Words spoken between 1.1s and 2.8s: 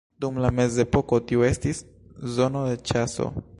tiu estis zono